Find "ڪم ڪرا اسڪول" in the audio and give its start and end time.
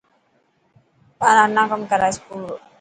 1.71-2.41